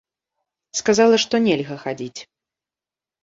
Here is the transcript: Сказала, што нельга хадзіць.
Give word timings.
Сказала, 0.79 1.15
што 1.25 1.35
нельга 1.47 1.75
хадзіць. 1.83 2.21